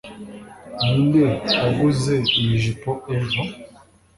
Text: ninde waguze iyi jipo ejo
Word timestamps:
ninde 0.79 1.21
waguze 1.59 2.15
iyi 2.39 2.55
jipo 2.63 2.91
ejo 3.17 3.41